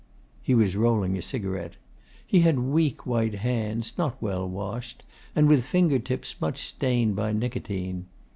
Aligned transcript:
He 0.41 0.55
was 0.55 0.75
rolling 0.75 1.15
a 1.15 1.21
cigarette. 1.21 1.75
He 2.25 2.39
had 2.39 2.57
weak 2.57 3.05
white 3.05 3.35
hands, 3.35 3.93
not 3.99 4.19
well 4.19 4.49
washed, 4.49 5.03
and 5.35 5.47
with 5.47 5.63
finger 5.63 5.99
tips 5.99 6.35
much 6.41 6.57
stained 6.57 7.15
by 7.15 7.33
nicotine. 7.33 8.07